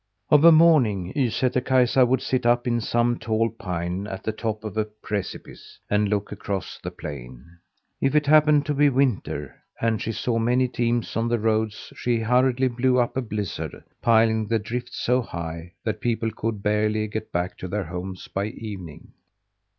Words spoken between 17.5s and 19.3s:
to their homes by evening.